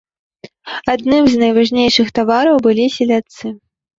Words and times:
Адным 0.93 1.23
з 1.33 1.41
найважнейшых 1.43 2.07
тавараў 2.19 2.57
былі 2.69 2.85
селядцы. 2.97 3.45